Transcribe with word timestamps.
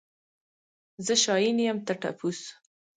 زه 1.05 1.13
شاين 1.23 1.57
يم 1.67 1.77
ته 1.85 1.93
ټپوس. 2.01 2.39